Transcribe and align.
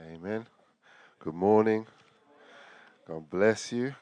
Amen. 0.00 0.46
Good 1.20 1.34
morning. 1.34 1.86
God 3.06 3.30
bless 3.30 3.70
you. 3.70 3.94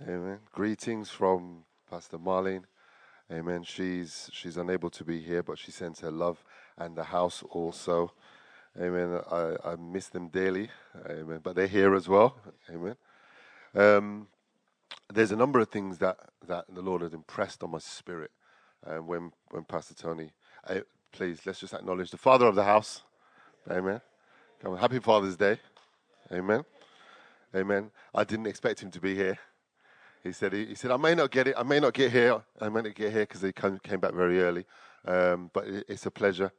Amen. 0.00 0.38
Greetings 0.52 1.10
from 1.10 1.64
Pastor 1.90 2.16
Marlene. 2.16 2.62
Amen. 3.30 3.64
She's 3.64 4.30
she's 4.32 4.56
unable 4.56 4.88
to 4.90 5.02
be 5.04 5.20
here, 5.20 5.42
but 5.42 5.58
she 5.58 5.72
sends 5.72 5.98
her 6.00 6.12
love 6.12 6.44
and 6.78 6.94
the 6.96 7.02
house 7.02 7.42
also. 7.50 8.12
Amen. 8.80 9.20
I, 9.32 9.56
I 9.64 9.76
miss 9.76 10.06
them 10.08 10.28
daily. 10.28 10.70
Amen. 11.10 11.40
But 11.42 11.56
they're 11.56 11.66
here 11.66 11.96
as 11.96 12.08
well. 12.08 12.36
Amen. 12.70 12.96
Um, 13.74 14.28
there's 15.12 15.32
a 15.32 15.36
number 15.36 15.58
of 15.58 15.70
things 15.70 15.98
that, 15.98 16.18
that 16.46 16.66
the 16.72 16.82
Lord 16.82 17.02
has 17.02 17.14
impressed 17.14 17.64
on 17.64 17.72
my 17.72 17.78
spirit 17.78 18.30
uh, 18.86 18.98
when 18.98 19.32
when 19.50 19.64
Pastor 19.64 19.94
Tony. 19.94 20.30
Uh, 20.68 20.80
please 21.10 21.40
let's 21.46 21.58
just 21.58 21.74
acknowledge 21.74 22.12
the 22.12 22.16
father 22.16 22.46
of 22.46 22.54
the 22.54 22.64
house. 22.64 23.02
Amen. 23.68 24.00
Come 24.62 24.74
on, 24.74 24.78
happy 24.78 25.00
Father's 25.00 25.36
Day. 25.36 25.58
Amen. 26.30 26.64
Amen. 27.52 27.90
I 28.14 28.22
didn't 28.22 28.46
expect 28.46 28.80
him 28.80 28.92
to 28.92 29.00
be 29.00 29.12
here. 29.12 29.36
He 30.22 30.30
said, 30.30 30.52
he, 30.52 30.66
he 30.66 30.74
said, 30.76 30.92
I 30.92 30.96
may 30.96 31.16
not 31.16 31.32
get 31.32 31.48
it. 31.48 31.56
I 31.58 31.64
may 31.64 31.80
not 31.80 31.94
get 31.94 32.12
here. 32.12 32.40
I 32.60 32.68
may 32.68 32.82
not 32.82 32.94
get 32.94 33.10
here 33.10 33.22
because 33.22 33.42
he 33.42 33.50
come, 33.50 33.80
came 33.80 33.98
back 33.98 34.14
very 34.14 34.40
early. 34.40 34.64
Um, 35.04 35.50
but 35.52 35.66
it, 35.66 35.86
it's 35.88 36.06
a 36.06 36.12
pleasure 36.12 36.52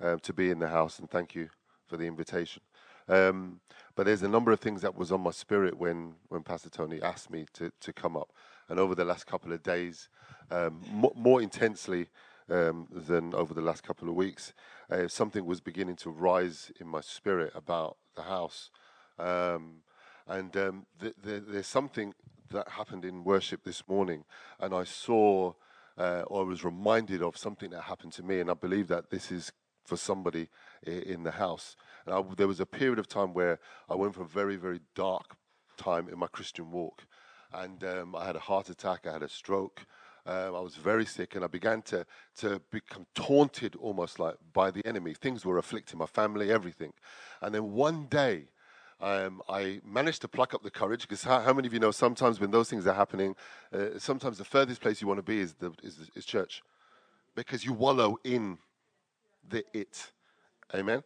um, 0.00 0.20
to 0.20 0.32
be 0.32 0.50
in 0.50 0.60
the 0.60 0.68
house, 0.68 1.00
and 1.00 1.10
thank 1.10 1.34
you 1.34 1.48
for 1.88 1.96
the 1.96 2.04
invitation. 2.04 2.62
Um, 3.08 3.58
but 3.96 4.06
there's 4.06 4.22
a 4.22 4.28
number 4.28 4.52
of 4.52 4.60
things 4.60 4.82
that 4.82 4.96
was 4.96 5.10
on 5.10 5.20
my 5.22 5.32
spirit 5.32 5.76
when, 5.76 6.14
when 6.28 6.44
Pastor 6.44 6.70
Tony 6.70 7.02
asked 7.02 7.28
me 7.28 7.46
to, 7.54 7.72
to 7.80 7.92
come 7.92 8.16
up. 8.16 8.32
And 8.68 8.78
over 8.78 8.94
the 8.94 9.04
last 9.04 9.26
couple 9.26 9.52
of 9.52 9.64
days, 9.64 10.08
um, 10.52 10.80
more, 10.92 11.12
more 11.16 11.42
intensely 11.42 12.06
um, 12.50 12.88
than 12.90 13.34
over 13.34 13.54
the 13.54 13.60
last 13.60 13.82
couple 13.82 14.08
of 14.08 14.14
weeks, 14.14 14.52
uh, 14.90 15.08
something 15.08 15.44
was 15.44 15.60
beginning 15.60 15.96
to 15.96 16.10
rise 16.10 16.72
in 16.80 16.88
my 16.88 17.00
spirit 17.00 17.52
about 17.54 17.96
the 18.16 18.22
house. 18.22 18.70
Um, 19.18 19.82
and 20.26 20.56
um, 20.56 20.86
th- 21.00 21.14
th- 21.24 21.42
there's 21.48 21.66
something 21.66 22.14
that 22.50 22.68
happened 22.68 23.04
in 23.04 23.24
worship 23.24 23.64
this 23.64 23.86
morning, 23.88 24.24
and 24.58 24.74
I 24.74 24.84
saw 24.84 25.52
uh, 25.98 26.22
or 26.28 26.42
I 26.42 26.44
was 26.44 26.64
reminded 26.64 27.22
of 27.22 27.36
something 27.36 27.70
that 27.70 27.82
happened 27.82 28.12
to 28.14 28.22
me, 28.22 28.40
and 28.40 28.50
I 28.50 28.54
believe 28.54 28.88
that 28.88 29.10
this 29.10 29.32
is 29.32 29.52
for 29.84 29.96
somebody 29.96 30.48
in 30.86 31.24
the 31.24 31.32
house. 31.32 31.76
And 32.06 32.14
I, 32.14 32.22
there 32.36 32.46
was 32.46 32.60
a 32.60 32.66
period 32.66 32.98
of 32.98 33.08
time 33.08 33.34
where 33.34 33.58
I 33.88 33.94
went 33.94 34.14
from 34.14 34.24
a 34.24 34.28
very, 34.28 34.56
very 34.56 34.80
dark 34.94 35.36
time 35.76 36.08
in 36.08 36.18
my 36.18 36.28
Christian 36.28 36.70
walk, 36.70 37.04
and 37.52 37.82
um, 37.84 38.14
I 38.14 38.26
had 38.26 38.36
a 38.36 38.40
heart 38.40 38.68
attack, 38.68 39.06
I 39.06 39.12
had 39.12 39.22
a 39.22 39.28
stroke. 39.28 39.86
Um, 40.28 40.54
I 40.54 40.60
was 40.60 40.76
very 40.76 41.06
sick, 41.06 41.36
and 41.36 41.44
I 41.44 41.48
began 41.48 41.80
to 41.82 42.04
to 42.36 42.60
become 42.70 43.06
taunted, 43.14 43.74
almost 43.76 44.18
like 44.18 44.36
by 44.52 44.70
the 44.70 44.86
enemy. 44.86 45.14
Things 45.14 45.42
were 45.42 45.56
afflicting 45.56 45.98
my 45.98 46.06
family, 46.06 46.52
everything. 46.52 46.92
And 47.40 47.54
then 47.54 47.72
one 47.72 48.06
day, 48.10 48.48
um, 49.00 49.40
I 49.48 49.80
managed 49.82 50.20
to 50.22 50.28
pluck 50.28 50.52
up 50.52 50.62
the 50.62 50.70
courage 50.70 51.02
because 51.02 51.24
how, 51.24 51.40
how, 51.40 51.54
many 51.54 51.66
of 51.66 51.72
you 51.72 51.80
know 51.80 51.92
sometimes 51.92 52.40
when 52.40 52.50
those 52.50 52.68
things 52.68 52.86
are 52.86 52.94
happening, 52.94 53.36
uh, 53.72 53.98
sometimes 53.98 54.36
the 54.36 54.44
furthest 54.44 54.82
place 54.82 55.00
you 55.00 55.06
want 55.06 55.18
to 55.18 55.22
be 55.22 55.40
is, 55.40 55.54
the, 55.54 55.72
is, 55.82 56.10
is 56.14 56.26
church 56.26 56.62
because 57.34 57.64
you 57.64 57.72
wallow 57.72 58.18
in 58.22 58.58
the 59.48 59.64
it. 59.72 60.10
Amen. 60.74 61.04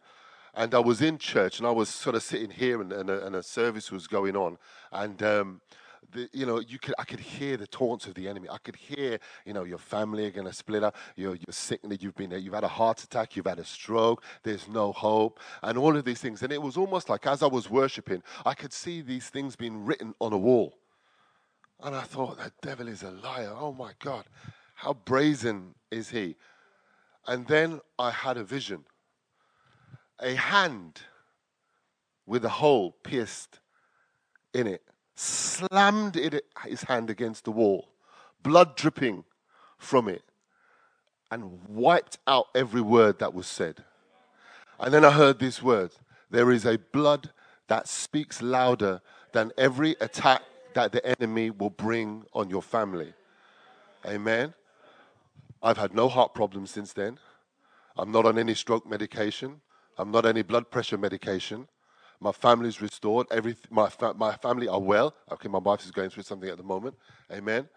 And 0.55 0.75
I 0.75 0.79
was 0.79 1.01
in 1.01 1.17
church 1.17 1.59
and 1.59 1.67
I 1.67 1.71
was 1.71 1.87
sort 1.87 2.15
of 2.15 2.23
sitting 2.23 2.49
here 2.49 2.81
and, 2.81 2.91
and, 2.91 3.09
a, 3.09 3.25
and 3.25 3.35
a 3.35 3.43
service 3.43 3.91
was 3.91 4.07
going 4.07 4.35
on. 4.35 4.57
And 4.91 5.23
um, 5.23 5.61
the, 6.13 6.29
you 6.31 6.45
know, 6.45 6.59
you 6.59 6.79
could, 6.79 6.95
I 6.97 7.03
could 7.03 7.19
hear 7.19 7.57
the 7.57 7.67
taunts 7.67 8.05
of 8.05 8.13
the 8.15 8.27
enemy. 8.27 8.47
I 8.49 8.57
could 8.57 8.75
hear, 8.75 9.19
you 9.45 9.53
know, 9.53 9.63
your 9.63 9.77
family 9.77 10.25
are 10.25 10.31
going 10.31 10.47
to 10.47 10.53
split 10.53 10.83
up. 10.83 10.95
You're, 11.15 11.35
you're 11.35 11.51
sick, 11.51 11.81
you've 11.99 12.15
been, 12.15 12.31
you've 12.31 12.53
had 12.53 12.63
a 12.63 12.69
heart 12.69 13.03
attack, 13.03 13.35
you've 13.35 13.47
had 13.47 13.59
a 13.59 13.65
stroke. 13.65 14.23
There's 14.43 14.67
no 14.67 14.91
hope, 14.91 15.39
and 15.61 15.77
all 15.77 15.95
of 15.97 16.05
these 16.05 16.21
things. 16.21 16.41
And 16.43 16.53
it 16.53 16.61
was 16.61 16.77
almost 16.77 17.09
like 17.09 17.27
as 17.27 17.43
I 17.43 17.47
was 17.47 17.69
worshiping, 17.69 18.23
I 18.45 18.53
could 18.53 18.73
see 18.73 19.01
these 19.01 19.29
things 19.29 19.55
being 19.55 19.85
written 19.85 20.13
on 20.19 20.33
a 20.33 20.37
wall. 20.37 20.77
And 21.81 21.95
I 21.95 22.01
thought, 22.01 22.37
the 22.37 22.51
devil 22.61 22.87
is 22.87 23.03
a 23.03 23.11
liar. 23.11 23.53
Oh 23.53 23.73
my 23.73 23.91
God, 23.99 24.25
how 24.75 24.93
brazen 24.93 25.75
is 25.91 26.09
he? 26.09 26.35
And 27.27 27.47
then 27.47 27.81
I 27.99 28.11
had 28.11 28.37
a 28.37 28.43
vision. 28.43 28.85
A 30.19 30.35
hand 30.35 31.01
with 32.25 32.45
a 32.45 32.49
hole 32.49 32.95
pierced 33.03 33.59
in 34.53 34.67
it 34.67 34.83
slammed 35.15 36.15
it, 36.15 36.45
his 36.65 36.83
hand 36.83 37.09
against 37.09 37.45
the 37.45 37.51
wall, 37.51 37.89
blood 38.41 38.75
dripping 38.75 39.23
from 39.77 40.07
it, 40.07 40.23
and 41.31 41.59
wiped 41.67 42.17
out 42.27 42.47
every 42.55 42.81
word 42.81 43.19
that 43.19 43.33
was 43.33 43.47
said. 43.47 43.83
And 44.79 44.93
then 44.93 45.05
I 45.05 45.11
heard 45.11 45.39
this 45.39 45.61
word 45.61 45.91
there 46.29 46.51
is 46.51 46.65
a 46.65 46.77
blood 46.77 47.29
that 47.67 47.87
speaks 47.87 48.41
louder 48.41 49.01
than 49.33 49.51
every 49.57 49.95
attack 50.01 50.41
that 50.73 50.91
the 50.91 51.05
enemy 51.05 51.51
will 51.51 51.69
bring 51.69 52.23
on 52.33 52.49
your 52.49 52.61
family. 52.61 53.13
Amen. 54.05 54.53
I've 55.61 55.77
had 55.77 55.93
no 55.93 56.09
heart 56.09 56.33
problems 56.33 56.71
since 56.71 56.91
then. 56.91 57.19
I'm 57.95 58.11
not 58.11 58.25
on 58.25 58.37
any 58.37 58.55
stroke 58.55 58.87
medication. 58.87 59.61
I'm 59.97 60.11
not 60.11 60.25
on 60.25 60.31
any 60.31 60.41
blood 60.41 60.71
pressure 60.71 60.97
medication. 60.97 61.67
My 62.23 62.31
family's 62.31 62.81
restored. 62.81 63.27
Every, 63.31 63.57
my, 63.69 63.89
fa- 63.89 64.13
my 64.17 64.33
family 64.37 64.69
are 64.69 64.79
well. 64.79 65.13
Okay, 65.29 65.49
my 65.49 65.59
wife 65.59 65.83
is 65.83 65.91
going 65.91 66.09
through 66.09 66.23
something 66.23 66.49
at 66.49 66.55
the 66.55 66.63
moment. 66.63 66.95
Amen. 67.29 67.67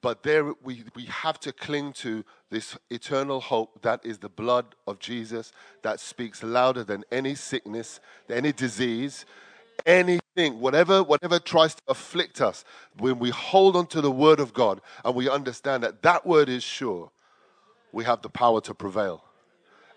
But 0.00 0.22
there 0.22 0.44
we, 0.64 0.84
we 0.96 1.04
have 1.04 1.38
to 1.40 1.52
cling 1.52 1.92
to 1.94 2.24
this 2.50 2.78
eternal 2.90 3.40
hope 3.40 3.82
that 3.82 4.00
is 4.04 4.18
the 4.18 4.30
blood 4.30 4.64
of 4.86 4.98
Jesus 4.98 5.52
that 5.82 6.00
speaks 6.00 6.42
louder 6.42 6.84
than 6.84 7.04
any 7.12 7.34
sickness, 7.34 8.00
any 8.30 8.50
disease, 8.50 9.26
anything, 9.84 10.58
whatever, 10.58 11.02
whatever 11.02 11.38
tries 11.38 11.74
to 11.74 11.82
afflict 11.88 12.40
us. 12.40 12.64
When 12.98 13.18
we 13.18 13.28
hold 13.28 13.76
on 13.76 13.86
to 13.88 14.00
the 14.00 14.10
word 14.10 14.40
of 14.40 14.54
God 14.54 14.80
and 15.04 15.14
we 15.14 15.28
understand 15.28 15.82
that 15.82 16.00
that 16.02 16.26
word 16.26 16.48
is 16.48 16.64
sure, 16.64 17.10
we 17.92 18.04
have 18.04 18.22
the 18.22 18.30
power 18.30 18.62
to 18.62 18.72
prevail. 18.74 19.22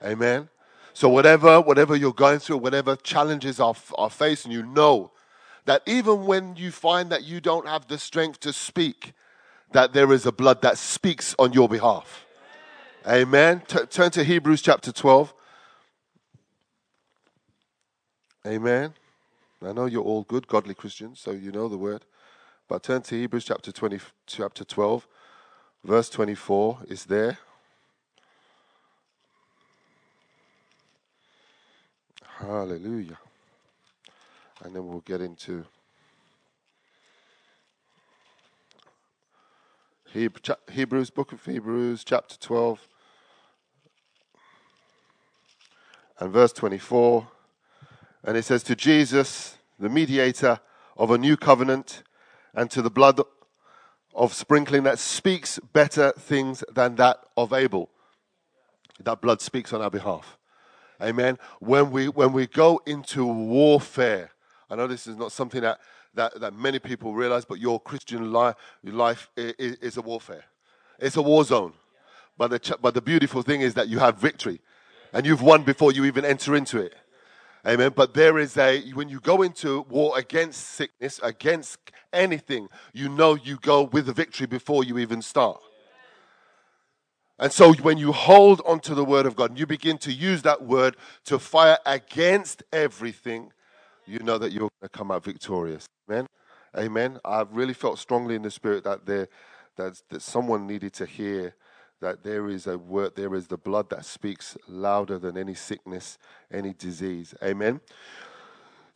Amen. 0.04 0.50
So 0.96 1.10
whatever, 1.10 1.60
whatever 1.60 1.94
you're 1.98 2.14
going 2.14 2.40
through, 2.40 2.60
whatever 2.60 2.96
challenges 2.96 3.60
are, 3.60 3.76
are 3.98 4.10
facing, 4.10 4.54
you 4.54 4.64
know 4.64 5.12
that 5.66 5.82
even 5.86 6.26
when 6.26 6.56
you 6.56 6.72
find 6.72 7.10
that 7.10 7.26
you 7.26 7.42
don't 7.42 7.68
have 7.68 7.90
the 7.90 7.98
strength 7.98 8.40
to 8.40 8.54
speak, 8.54 9.12
that 9.74 9.92
there 9.92 10.14
is 10.14 10.26
a 10.26 10.32
blood 10.32 10.62
that 10.62 10.78
speaks 10.78 11.36
on 11.38 11.52
your 11.52 11.68
behalf. 11.68 12.26
Amen. 13.06 13.62
T- 13.68 13.86
turn 13.88 14.10
to 14.12 14.24
Hebrews 14.24 14.62
chapter 14.62 14.94
12. 14.94 15.34
Amen. 18.48 18.94
I 19.62 19.74
know 19.74 19.88
you're 19.88 20.02
all 20.02 20.24
good, 20.24 20.48
godly 20.48 20.76
Christians, 20.76 21.20
so 21.20 21.32
you 21.32 21.52
know 21.52 21.68
the 21.68 21.78
word. 21.78 22.06
But 22.70 22.84
turn 22.84 23.02
to 23.02 23.16
Hebrews 23.16 23.44
chapter 23.44 23.74
20, 23.74 24.00
chapter 24.28 24.64
12, 24.64 25.06
verse 25.84 26.10
24 26.10 26.80
is 26.88 27.04
there. 27.04 27.40
Hallelujah. 32.38 33.18
And 34.62 34.76
then 34.76 34.86
we'll 34.86 35.00
get 35.00 35.22
into 35.22 35.66
Hebrews, 40.12 41.10
book 41.10 41.32
of 41.32 41.46
Hebrews, 41.46 42.04
chapter 42.04 42.38
12, 42.38 42.88
and 46.20 46.32
verse 46.34 46.52
24. 46.52 47.28
And 48.26 48.36
it 48.36 48.44
says, 48.44 48.64
To 48.64 48.76
Jesus, 48.76 49.58
the 49.80 49.90
mediator 49.90 50.60
of 50.98 51.12
a 51.12 51.18
new 51.18 51.38
covenant, 51.38 52.04
and 52.54 52.70
to 52.72 52.82
the 52.82 52.90
blood 52.90 53.22
of 54.14 54.34
sprinkling 54.34 54.84
that 54.84 55.00
speaks 55.00 55.60
better 55.72 56.12
things 56.18 56.66
than 56.74 56.96
that 56.96 57.18
of 57.38 57.54
Abel. 57.54 57.90
That 59.00 59.22
blood 59.22 59.42
speaks 59.42 59.72
on 59.72 59.82
our 59.82 59.90
behalf. 59.90 60.38
Amen. 61.02 61.38
When 61.60 61.92
we 61.92 62.08
when 62.08 62.34
we 62.34 62.48
go 62.48 62.82
into 62.86 63.26
warfare, 63.26 64.32
I 64.70 64.76
know 64.76 64.88
this 64.88 65.08
is 65.08 65.18
not 65.18 65.32
something 65.32 65.62
that 65.62 65.80
that, 66.14 66.40
that 66.40 66.54
many 66.54 66.80
people 66.80 67.14
realize, 67.14 67.46
but 67.46 67.60
your 67.60 67.80
Christian 67.80 68.32
life 68.32 68.56
life 68.84 69.30
is, 69.36 69.76
is 69.78 69.98
a 69.98 70.02
warfare. 70.02 70.46
It's 71.00 71.18
a 71.18 71.22
war 71.22 71.44
zone. 71.44 71.74
But 72.38 72.52
the 72.52 72.78
but 72.82 72.94
the 72.94 73.02
beautiful 73.02 73.42
thing 73.42 73.62
is 73.62 73.74
that 73.74 73.88
you 73.88 74.00
have 74.00 74.18
victory, 74.18 74.62
and 75.14 75.26
you've 75.26 75.42
won 75.42 75.64
before 75.64 75.92
you 75.92 76.06
even 76.06 76.26
enter 76.26 76.56
into 76.56 76.80
it. 76.80 76.94
Amen. 77.68 77.94
But 77.96 78.14
there 78.14 78.38
is 78.38 78.58
a, 78.58 78.82
when 78.92 79.10
you 79.10 79.20
go 79.20 79.42
into 79.42 79.82
war 79.90 80.18
against 80.18 80.62
sickness, 80.62 81.20
against 81.24 81.80
anything, 82.14 82.68
you 82.94 83.10
know 83.10 83.34
you 83.34 83.58
go 83.58 83.84
with 83.84 84.06
the 84.06 84.14
victory 84.14 84.46
before 84.46 84.84
you 84.84 85.00
even 85.00 85.22
start. 85.22 85.60
And 87.38 87.52
so 87.52 87.74
when 87.74 87.98
you 87.98 88.12
hold 88.12 88.62
onto 88.66 88.96
the 88.96 89.04
word 89.04 89.26
of 89.26 89.36
God 89.36 89.52
and 89.52 89.60
you 89.60 89.66
begin 89.66 89.98
to 90.00 90.12
use 90.12 90.42
that 90.44 90.64
word 90.64 90.96
to 91.26 91.38
fire 91.38 91.78
against 91.86 92.64
everything, 92.72 93.52
you 94.06 94.20
know 94.20 94.38
that 94.38 94.52
you're 94.52 94.62
going 94.62 94.72
to 94.84 94.90
come 94.90 95.12
out 95.12 95.24
victorious. 95.24 95.86
Amen. 96.10 96.28
Amen. 96.78 97.20
I've 97.26 97.52
really 97.52 97.74
felt 97.74 98.00
strongly 98.00 98.36
in 98.36 98.42
the 98.42 98.52
spirit 98.52 98.84
that 98.84 99.06
there 99.06 99.28
that, 99.78 100.02
that 100.10 100.22
someone 100.22 100.68
needed 100.68 100.94
to 100.94 101.06
hear 101.06 101.54
that 102.02 102.24
there 102.24 102.50
is 102.50 102.68
a 102.68 102.78
word, 102.78 103.16
there 103.16 103.34
is 103.36 103.48
the 103.48 103.58
blood 103.58 103.90
that 103.90 104.06
speaks 104.06 104.58
louder 104.68 105.18
than 105.18 105.38
any 105.38 105.54
sickness, 105.54 106.18
any 106.52 106.74
disease. 106.74 107.34
Amen. 107.44 107.80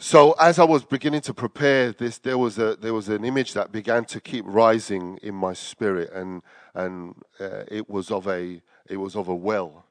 So 0.01 0.31
as 0.39 0.59
I 0.59 0.63
was 0.63 0.85
beginning 0.85 1.19
to 1.21 1.33
prepare 1.33 1.91
this, 1.91 2.19
there 2.19 2.37
was 2.37 2.57
a 2.57 2.77
there 2.77 2.93
was 2.93 3.09
an 3.09 3.25
image 3.25 3.51
that 3.51 3.73
began 3.73 4.05
to 4.05 4.21
keep 4.21 4.45
rising 4.47 5.19
in 5.21 5.35
my 5.35 5.51
spirit, 5.51 6.09
and 6.13 6.41
and 6.73 7.15
uh, 7.37 7.65
it 7.67 7.89
was 7.89 8.09
of 8.09 8.25
a 8.25 8.61
it 8.89 8.95
was 8.95 9.17
of 9.17 9.27
a 9.27 9.35
well. 9.35 9.83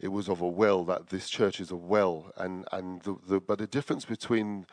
It 0.00 0.08
was 0.08 0.30
of 0.30 0.40
a 0.40 0.48
well 0.48 0.82
that 0.86 1.08
this 1.08 1.28
church 1.28 1.60
is 1.60 1.70
a 1.70 1.76
well, 1.76 2.32
and 2.38 2.64
and 2.72 3.02
the, 3.02 3.18
the 3.28 3.38
but 3.38 3.58
the 3.58 3.66
difference 3.66 4.06
between 4.06 4.64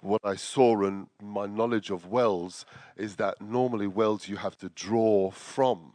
what 0.00 0.22
I 0.24 0.36
saw 0.36 0.82
and 0.86 1.08
my 1.20 1.44
knowledge 1.44 1.90
of 1.90 2.06
wells 2.06 2.64
is 2.96 3.16
that 3.16 3.42
normally 3.42 3.86
wells 3.86 4.26
you 4.26 4.36
have 4.36 4.56
to 4.60 4.70
draw 4.70 5.30
from. 5.30 5.92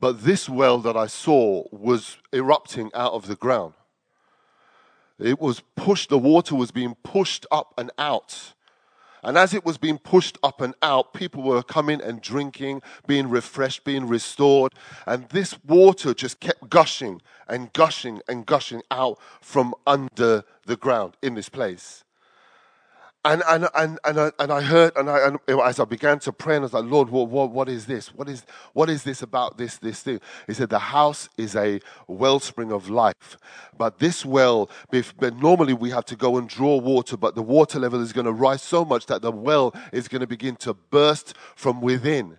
But 0.00 0.24
this 0.24 0.48
well 0.48 0.78
that 0.78 0.96
I 0.96 1.06
saw 1.06 1.66
was 1.70 2.16
erupting 2.32 2.90
out 2.94 3.12
of 3.12 3.28
the 3.28 3.36
ground. 3.36 3.74
It 5.18 5.40
was 5.40 5.62
pushed, 5.76 6.10
the 6.10 6.18
water 6.18 6.54
was 6.54 6.70
being 6.70 6.94
pushed 7.02 7.46
up 7.50 7.74
and 7.76 7.90
out. 7.98 8.54
And 9.22 9.36
as 9.36 9.52
it 9.52 9.64
was 9.64 9.78
being 9.78 9.98
pushed 9.98 10.38
up 10.42 10.60
and 10.60 10.74
out, 10.80 11.12
people 11.12 11.42
were 11.42 11.62
coming 11.62 12.00
and 12.00 12.22
drinking, 12.22 12.82
being 13.06 13.28
refreshed, 13.28 13.84
being 13.84 14.06
restored. 14.06 14.74
And 15.06 15.28
this 15.30 15.58
water 15.64 16.14
just 16.14 16.38
kept 16.38 16.70
gushing 16.70 17.20
and 17.48 17.72
gushing 17.72 18.20
and 18.28 18.46
gushing 18.46 18.82
out 18.90 19.18
from 19.40 19.74
under 19.86 20.44
the 20.66 20.76
ground 20.76 21.16
in 21.20 21.34
this 21.34 21.48
place. 21.48 22.04
And, 23.28 23.42
and, 23.46 23.68
and, 23.74 23.98
and, 24.06 24.18
I, 24.18 24.32
and 24.38 24.50
I 24.50 24.62
heard, 24.62 24.96
and, 24.96 25.10
I, 25.10 25.26
and 25.26 25.38
as 25.60 25.78
I 25.78 25.84
began 25.84 26.18
to 26.20 26.32
pray, 26.32 26.56
and 26.56 26.62
I 26.62 26.64
was 26.64 26.72
like, 26.72 26.86
Lord, 26.86 27.10
what, 27.10 27.28
what, 27.28 27.50
what 27.50 27.68
is 27.68 27.84
this? 27.84 28.08
What 28.14 28.26
is, 28.26 28.46
what 28.72 28.88
is 28.88 29.02
this 29.02 29.20
about 29.20 29.58
this, 29.58 29.76
this 29.76 30.00
thing? 30.00 30.22
He 30.46 30.54
said, 30.54 30.70
The 30.70 30.78
house 30.78 31.28
is 31.36 31.54
a 31.54 31.80
wellspring 32.06 32.72
of 32.72 32.88
life. 32.88 33.36
But 33.76 33.98
this 33.98 34.24
well, 34.24 34.70
but 34.90 35.36
normally 35.36 35.74
we 35.74 35.90
have 35.90 36.06
to 36.06 36.16
go 36.16 36.38
and 36.38 36.48
draw 36.48 36.78
water, 36.78 37.18
but 37.18 37.34
the 37.34 37.42
water 37.42 37.78
level 37.78 38.00
is 38.00 38.14
going 38.14 38.24
to 38.24 38.32
rise 38.32 38.62
so 38.62 38.82
much 38.82 39.04
that 39.06 39.20
the 39.20 39.30
well 39.30 39.74
is 39.92 40.08
going 40.08 40.22
to 40.22 40.26
begin 40.26 40.56
to 40.56 40.72
burst 40.72 41.34
from 41.54 41.82
within. 41.82 42.38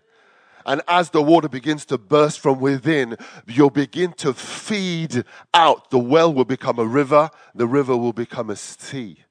And 0.66 0.82
as 0.88 1.12
the 1.12 1.22
water 1.22 1.50
begins 1.50 1.86
to 1.86 2.00
burst 2.00 2.40
from 2.40 2.60
within, 2.60 3.16
you'll 3.46 3.70
begin 3.70 4.14
to 4.14 4.34
feed 4.34 5.24
out. 5.54 5.92
The 5.92 6.00
well 6.00 6.34
will 6.34 6.46
become 6.46 6.80
a 6.80 6.86
river, 6.86 7.30
the 7.54 7.68
river 7.68 7.96
will 7.96 8.12
become 8.12 8.50
a 8.50 8.56
sea. 8.56 9.26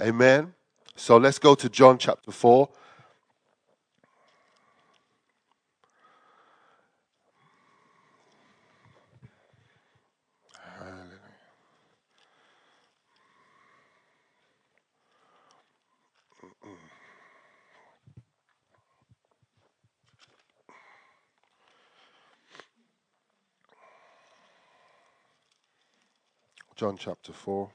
Amen. 0.00 0.54
So 1.00 1.16
let's 1.16 1.38
go 1.38 1.54
to 1.54 1.70
John 1.70 1.96
chapter 1.96 2.30
4. 2.30 2.68
John 26.76 26.98
chapter 26.98 27.32
4. 27.32 27.70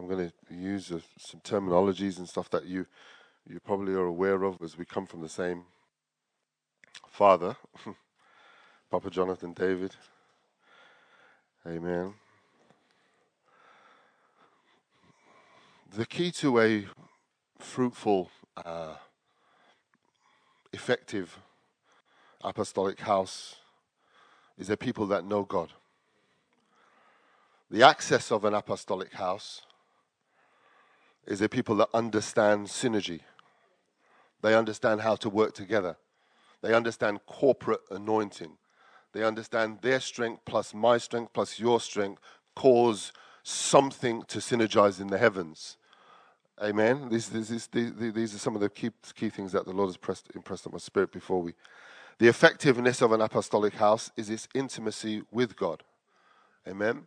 I'm 0.00 0.08
going 0.08 0.30
to 0.48 0.54
use 0.80 0.92
uh, 0.92 1.00
some 1.18 1.40
terminologies 1.40 2.18
and 2.18 2.28
stuff 2.28 2.48
that 2.50 2.64
you 2.64 2.86
you 3.48 3.60
probably 3.60 3.94
are 3.94 4.06
aware 4.06 4.42
of 4.44 4.62
as 4.62 4.78
we 4.78 4.84
come 4.84 5.06
from 5.06 5.20
the 5.22 5.28
same 5.28 5.64
father, 7.08 7.56
Papa 8.90 9.10
Jonathan 9.10 9.52
David. 9.52 9.94
Amen. 11.66 12.14
The 15.94 16.06
key 16.06 16.30
to 16.32 16.60
a 16.60 16.86
fruitful, 17.58 18.30
uh, 18.56 18.94
effective 20.72 21.38
apostolic 22.42 23.00
house 23.00 23.56
is 24.56 24.70
a 24.70 24.76
people 24.76 25.06
that 25.06 25.24
know 25.24 25.42
God. 25.42 25.72
The 27.70 27.82
access 27.82 28.30
of 28.30 28.44
an 28.44 28.54
apostolic 28.54 29.14
house 29.14 29.62
is 31.26 31.38
there 31.38 31.48
people 31.48 31.76
that 31.76 31.88
understand 31.94 32.66
synergy. 32.66 33.20
They 34.42 34.54
understand 34.54 35.02
how 35.02 35.16
to 35.16 35.28
work 35.28 35.54
together. 35.54 35.96
They 36.62 36.74
understand 36.74 37.20
corporate 37.26 37.80
anointing. 37.90 38.56
They 39.12 39.24
understand 39.24 39.78
their 39.82 40.00
strength 40.00 40.42
plus 40.44 40.72
my 40.72 40.98
strength 40.98 41.32
plus 41.32 41.58
your 41.58 41.80
strength 41.80 42.20
cause 42.54 43.12
something 43.42 44.22
to 44.28 44.38
synergize 44.38 45.00
in 45.00 45.08
the 45.08 45.18
heavens. 45.18 45.76
Amen. 46.62 47.08
These, 47.08 47.30
these, 47.30 47.66
these, 47.68 47.92
these 47.96 48.34
are 48.34 48.38
some 48.38 48.54
of 48.54 48.60
the 48.60 48.68
key, 48.68 48.90
key 49.14 49.30
things 49.30 49.52
that 49.52 49.64
the 49.64 49.72
Lord 49.72 49.88
has 49.88 49.96
pressed, 49.96 50.28
impressed 50.34 50.66
on 50.66 50.72
my 50.72 50.78
spirit 50.78 51.10
before 51.10 51.40
we. 51.40 51.54
The 52.18 52.28
effectiveness 52.28 53.00
of 53.00 53.12
an 53.12 53.22
apostolic 53.22 53.74
house 53.74 54.10
is 54.16 54.28
its 54.28 54.46
intimacy 54.54 55.22
with 55.30 55.56
God. 55.56 55.82
Amen. 56.68 57.06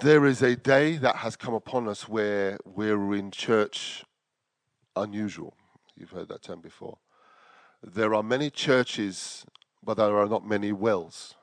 There 0.00 0.26
is 0.26 0.42
a 0.42 0.56
day 0.56 0.96
that 0.96 1.16
has 1.16 1.36
come 1.36 1.54
upon 1.54 1.88
us 1.88 2.08
where 2.08 2.58
we're 2.64 3.14
in 3.14 3.30
church 3.30 4.04
unusual. 4.96 5.54
You've 5.96 6.10
heard 6.10 6.28
that 6.28 6.42
term 6.42 6.60
before. 6.60 6.98
There 7.82 8.14
are 8.14 8.22
many 8.22 8.50
churches, 8.50 9.44
but 9.82 9.94
there 9.94 10.16
are 10.16 10.28
not 10.28 10.46
many 10.46 10.72
wells. 10.72 11.34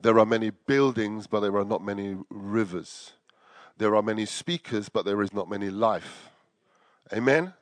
There 0.00 0.18
are 0.18 0.26
many 0.26 0.50
buildings, 0.50 1.26
but 1.26 1.40
there 1.40 1.56
are 1.56 1.64
not 1.64 1.82
many 1.82 2.16
rivers. 2.28 3.12
There 3.78 3.96
are 3.96 4.02
many 4.02 4.26
speakers, 4.26 4.88
but 4.88 5.04
there 5.04 5.22
is 5.22 5.32
not 5.32 5.48
many 5.48 5.70
life. 5.70 6.30
Amen? 7.12 7.54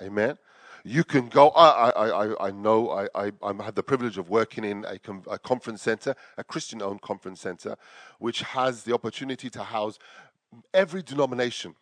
Amen. 0.00 0.38
You 0.86 1.02
can 1.02 1.26
go. 1.26 1.48
I, 1.48 1.90
I, 1.90 2.08
I, 2.08 2.46
I 2.46 2.50
know 2.52 2.90
I, 2.90 3.08
I, 3.12 3.32
I 3.42 3.64
had 3.64 3.74
the 3.74 3.82
privilege 3.82 4.18
of 4.18 4.30
working 4.30 4.62
in 4.62 4.84
a, 4.84 5.00
com, 5.00 5.24
a 5.28 5.36
conference 5.36 5.82
center, 5.82 6.14
a 6.38 6.44
Christian 6.44 6.80
owned 6.80 7.02
conference 7.02 7.40
center, 7.40 7.76
which 8.20 8.42
has 8.42 8.84
the 8.84 8.94
opportunity 8.94 9.50
to 9.50 9.64
house 9.64 9.98
every 10.72 11.02
denomination 11.02 11.74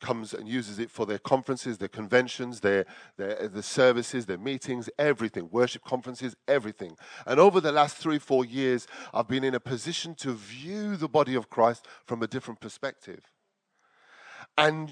comes 0.00 0.32
and 0.32 0.48
uses 0.48 0.78
it 0.78 0.90
for 0.90 1.04
their 1.04 1.18
conferences, 1.18 1.76
their 1.76 1.88
conventions, 1.88 2.60
their, 2.60 2.86
their 3.18 3.48
the 3.48 3.62
services, 3.62 4.24
their 4.24 4.38
meetings, 4.38 4.88
everything, 4.98 5.50
worship 5.50 5.84
conferences, 5.84 6.34
everything. 6.48 6.96
And 7.26 7.38
over 7.38 7.60
the 7.60 7.72
last 7.72 7.98
three, 7.98 8.18
four 8.18 8.46
years, 8.46 8.86
I've 9.12 9.28
been 9.28 9.44
in 9.44 9.54
a 9.54 9.60
position 9.60 10.14
to 10.16 10.32
view 10.32 10.96
the 10.96 11.08
body 11.08 11.34
of 11.34 11.50
Christ 11.50 11.86
from 12.06 12.22
a 12.22 12.26
different 12.26 12.60
perspective. 12.60 13.20
And 14.56 14.90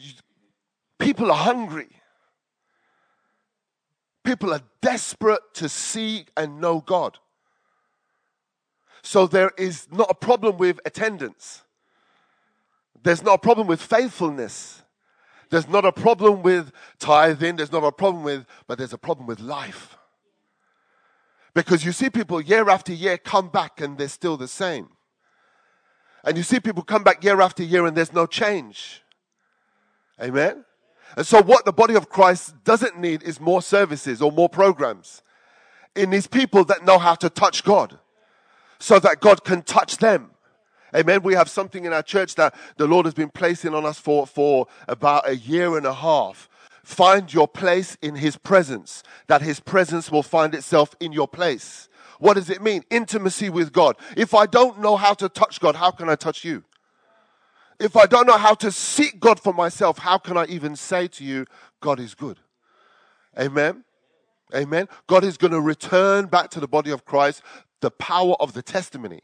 people 0.98 1.30
are 1.30 1.38
hungry. 1.38 2.02
People 4.24 4.52
are 4.52 4.62
desperate 4.80 5.42
to 5.54 5.68
see 5.68 6.26
and 6.36 6.60
know 6.60 6.80
God. 6.80 7.18
So 9.02 9.26
there 9.26 9.52
is 9.58 9.86
not 9.92 10.10
a 10.10 10.14
problem 10.14 10.56
with 10.56 10.80
attendance. 10.86 11.62
There's 13.02 13.22
not 13.22 13.34
a 13.34 13.38
problem 13.38 13.66
with 13.66 13.82
faithfulness. 13.82 14.82
There's 15.50 15.68
not 15.68 15.84
a 15.84 15.92
problem 15.92 16.42
with 16.42 16.72
tithing. 16.98 17.56
There's 17.56 17.70
not 17.70 17.84
a 17.84 17.92
problem 17.92 18.24
with, 18.24 18.46
but 18.66 18.78
there's 18.78 18.94
a 18.94 18.98
problem 18.98 19.26
with 19.26 19.40
life. 19.40 19.98
Because 21.54 21.84
you 21.84 21.92
see 21.92 22.08
people 22.08 22.40
year 22.40 22.68
after 22.68 22.92
year 22.92 23.18
come 23.18 23.48
back 23.48 23.80
and 23.80 23.98
they're 23.98 24.08
still 24.08 24.38
the 24.38 24.48
same. 24.48 24.88
And 26.24 26.38
you 26.38 26.42
see 26.42 26.58
people 26.58 26.82
come 26.82 27.04
back 27.04 27.22
year 27.22 27.40
after 27.42 27.62
year 27.62 27.86
and 27.86 27.94
there's 27.94 28.12
no 28.12 28.26
change. 28.26 29.02
Amen? 30.20 30.64
And 31.16 31.26
so, 31.26 31.42
what 31.42 31.64
the 31.64 31.72
body 31.72 31.94
of 31.94 32.08
Christ 32.08 32.54
doesn't 32.64 32.98
need 32.98 33.22
is 33.22 33.40
more 33.40 33.62
services 33.62 34.20
or 34.20 34.32
more 34.32 34.48
programs. 34.48 35.22
It 35.94 36.08
needs 36.08 36.26
people 36.26 36.64
that 36.64 36.84
know 36.84 36.98
how 36.98 37.14
to 37.16 37.30
touch 37.30 37.62
God 37.62 37.98
so 38.78 38.98
that 38.98 39.20
God 39.20 39.44
can 39.44 39.62
touch 39.62 39.98
them. 39.98 40.30
Amen. 40.94 41.22
We 41.22 41.34
have 41.34 41.48
something 41.48 41.84
in 41.84 41.92
our 41.92 42.02
church 42.02 42.34
that 42.36 42.54
the 42.76 42.86
Lord 42.86 43.06
has 43.06 43.14
been 43.14 43.30
placing 43.30 43.74
on 43.74 43.84
us 43.84 43.98
for, 43.98 44.26
for 44.26 44.66
about 44.88 45.28
a 45.28 45.36
year 45.36 45.76
and 45.76 45.86
a 45.86 45.94
half. 45.94 46.48
Find 46.82 47.32
your 47.32 47.48
place 47.48 47.96
in 48.02 48.16
His 48.16 48.36
presence, 48.36 49.02
that 49.26 49.42
His 49.42 49.58
presence 49.58 50.10
will 50.10 50.22
find 50.22 50.54
itself 50.54 50.94
in 51.00 51.12
your 51.12 51.26
place. 51.26 51.88
What 52.18 52.34
does 52.34 52.50
it 52.50 52.62
mean? 52.62 52.84
Intimacy 52.90 53.50
with 53.50 53.72
God. 53.72 53.96
If 54.16 54.34
I 54.34 54.46
don't 54.46 54.80
know 54.80 54.96
how 54.96 55.14
to 55.14 55.28
touch 55.28 55.60
God, 55.60 55.76
how 55.76 55.90
can 55.90 56.08
I 56.08 56.14
touch 56.14 56.44
you? 56.44 56.62
If 57.80 57.96
I 57.96 58.06
don't 58.06 58.26
know 58.26 58.38
how 58.38 58.54
to 58.54 58.70
seek 58.70 59.20
God 59.20 59.40
for 59.40 59.52
myself, 59.52 59.98
how 59.98 60.18
can 60.18 60.36
I 60.36 60.46
even 60.46 60.76
say 60.76 61.08
to 61.08 61.24
you, 61.24 61.46
God 61.80 62.00
is 62.00 62.14
good? 62.14 62.38
Amen. 63.38 63.84
Amen. 64.54 64.88
God 65.06 65.24
is 65.24 65.36
going 65.36 65.52
to 65.52 65.60
return 65.60 66.26
back 66.26 66.50
to 66.50 66.60
the 66.60 66.68
body 66.68 66.90
of 66.90 67.04
Christ 67.04 67.42
the 67.80 67.90
power 67.90 68.34
of 68.40 68.54
the 68.54 68.62
testimony. 68.62 69.20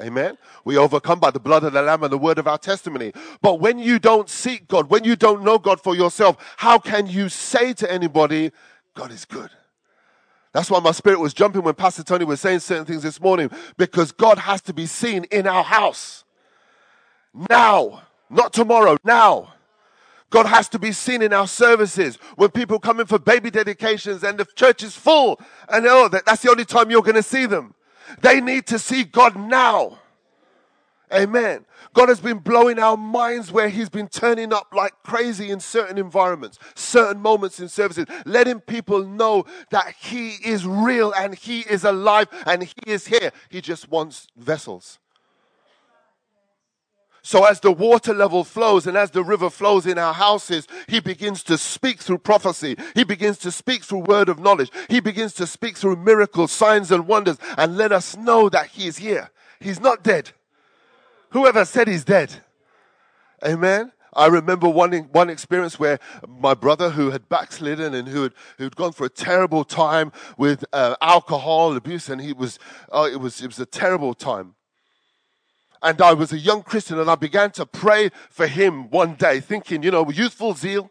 Amen. 0.00 0.36
We 0.64 0.76
overcome 0.76 1.20
by 1.20 1.30
the 1.30 1.40
blood 1.40 1.64
of 1.64 1.72
the 1.72 1.80
Lamb 1.80 2.02
and 2.02 2.12
the 2.12 2.18
word 2.18 2.38
of 2.38 2.46
our 2.46 2.58
testimony. 2.58 3.12
But 3.40 3.60
when 3.60 3.78
you 3.78 3.98
don't 3.98 4.28
seek 4.28 4.68
God, 4.68 4.90
when 4.90 5.04
you 5.04 5.16
don't 5.16 5.42
know 5.42 5.58
God 5.58 5.80
for 5.80 5.94
yourself, 5.94 6.36
how 6.56 6.78
can 6.78 7.06
you 7.06 7.28
say 7.28 7.72
to 7.74 7.90
anybody, 7.90 8.50
God 8.94 9.10
is 9.10 9.24
good? 9.24 9.50
That's 10.52 10.70
why 10.70 10.80
my 10.80 10.92
spirit 10.92 11.20
was 11.20 11.32
jumping 11.32 11.62
when 11.62 11.74
Pastor 11.74 12.02
Tony 12.02 12.24
was 12.24 12.40
saying 12.40 12.60
certain 12.60 12.84
things 12.84 13.02
this 13.02 13.20
morning, 13.20 13.50
because 13.76 14.12
God 14.12 14.38
has 14.38 14.60
to 14.62 14.74
be 14.74 14.86
seen 14.86 15.24
in 15.30 15.46
our 15.46 15.62
house. 15.62 16.24
Now, 17.50 18.02
not 18.30 18.52
tomorrow, 18.52 18.96
now. 19.04 19.52
God 20.30 20.46
has 20.46 20.68
to 20.70 20.78
be 20.78 20.90
seen 20.90 21.22
in 21.22 21.32
our 21.32 21.46
services 21.46 22.16
when 22.34 22.50
people 22.50 22.80
come 22.80 22.98
in 22.98 23.06
for 23.06 23.18
baby 23.18 23.50
dedications 23.50 24.24
and 24.24 24.36
the 24.38 24.44
church 24.44 24.82
is 24.82 24.96
full 24.96 25.40
and 25.68 25.86
oh, 25.86 26.08
that's 26.08 26.42
the 26.42 26.50
only 26.50 26.64
time 26.64 26.90
you're 26.90 27.02
going 27.02 27.14
to 27.14 27.22
see 27.22 27.46
them. 27.46 27.74
They 28.20 28.40
need 28.40 28.66
to 28.66 28.78
see 28.78 29.04
God 29.04 29.36
now. 29.36 29.98
Amen. 31.14 31.64
God 31.94 32.08
has 32.08 32.18
been 32.18 32.38
blowing 32.38 32.80
our 32.80 32.96
minds 32.96 33.52
where 33.52 33.68
He's 33.68 33.88
been 33.88 34.08
turning 34.08 34.52
up 34.52 34.66
like 34.74 34.92
crazy 35.04 35.50
in 35.50 35.60
certain 35.60 35.98
environments, 35.98 36.58
certain 36.74 37.22
moments 37.22 37.60
in 37.60 37.68
services, 37.68 38.06
letting 38.24 38.58
people 38.58 39.06
know 39.06 39.44
that 39.70 39.94
He 40.00 40.30
is 40.44 40.66
real 40.66 41.12
and 41.12 41.36
He 41.36 41.60
is 41.60 41.84
alive 41.84 42.26
and 42.44 42.64
He 42.64 42.74
is 42.86 43.06
here. 43.06 43.30
He 43.48 43.60
just 43.60 43.88
wants 43.88 44.26
vessels. 44.36 44.98
So 47.26 47.44
as 47.44 47.58
the 47.58 47.72
water 47.72 48.14
level 48.14 48.44
flows 48.44 48.86
and 48.86 48.96
as 48.96 49.10
the 49.10 49.24
river 49.24 49.50
flows 49.50 49.84
in 49.84 49.98
our 49.98 50.14
houses, 50.14 50.68
he 50.86 51.00
begins 51.00 51.42
to 51.42 51.58
speak 51.58 51.98
through 51.98 52.18
prophecy. 52.18 52.76
He 52.94 53.02
begins 53.02 53.36
to 53.38 53.50
speak 53.50 53.82
through 53.82 54.04
word 54.04 54.28
of 54.28 54.38
knowledge. 54.38 54.70
He 54.88 55.00
begins 55.00 55.32
to 55.34 55.46
speak 55.48 55.76
through 55.76 55.96
miracles, 55.96 56.52
signs 56.52 56.92
and 56.92 57.08
wonders 57.08 57.36
and 57.58 57.76
let 57.76 57.90
us 57.90 58.16
know 58.16 58.48
that 58.50 58.68
he 58.68 58.86
is 58.86 58.98
here. 58.98 59.32
He's 59.58 59.80
not 59.80 60.04
dead. 60.04 60.30
Whoever 61.30 61.64
said 61.64 61.88
he's 61.88 62.04
dead. 62.04 62.32
Amen. 63.44 63.90
I 64.12 64.26
remember 64.26 64.68
one, 64.68 64.92
one 65.10 65.28
experience 65.28 65.80
where 65.80 65.98
my 66.28 66.54
brother 66.54 66.90
who 66.90 67.10
had 67.10 67.28
backslidden 67.28 67.92
and 67.92 68.06
who 68.06 68.22
had, 68.22 68.34
who'd 68.58 68.76
gone 68.76 68.92
for 68.92 69.04
a 69.04 69.10
terrible 69.10 69.64
time 69.64 70.12
with 70.38 70.64
uh, 70.72 70.94
alcohol 71.00 71.76
abuse 71.76 72.08
and 72.08 72.20
he 72.20 72.32
was, 72.32 72.60
uh, 72.92 73.08
it 73.12 73.16
was, 73.16 73.40
it 73.42 73.48
was 73.48 73.58
a 73.58 73.66
terrible 73.66 74.14
time 74.14 74.54
and 75.86 76.02
I 76.02 76.14
was 76.14 76.32
a 76.32 76.38
young 76.38 76.64
Christian 76.64 76.98
and 76.98 77.08
I 77.08 77.14
began 77.14 77.52
to 77.52 77.64
pray 77.64 78.10
for 78.28 78.48
him 78.48 78.90
one 78.90 79.14
day, 79.14 79.38
thinking, 79.38 79.84
you 79.84 79.92
know, 79.92 80.10
youthful 80.10 80.52
zeal. 80.52 80.90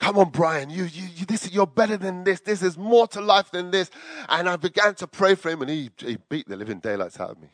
Come 0.00 0.18
on, 0.18 0.30
Brian, 0.30 0.70
you, 0.70 0.82
you, 0.82 1.06
you, 1.14 1.24
this, 1.24 1.52
you're 1.52 1.64
better 1.64 1.96
than 1.96 2.24
this. 2.24 2.40
This 2.40 2.64
is 2.64 2.76
more 2.76 3.06
to 3.08 3.20
life 3.20 3.52
than 3.52 3.70
this. 3.70 3.92
And 4.28 4.48
I 4.48 4.56
began 4.56 4.96
to 4.96 5.06
pray 5.06 5.36
for 5.36 5.50
him 5.50 5.62
and 5.62 5.70
he, 5.70 5.88
he 5.98 6.18
beat 6.28 6.48
the 6.48 6.56
living 6.56 6.80
daylights 6.80 7.20
out 7.20 7.30
of 7.30 7.40
me. 7.40 7.46